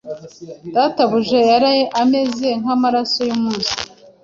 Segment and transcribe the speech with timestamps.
[0.75, 3.73] Databuja yari ameze nkamaso yumunsi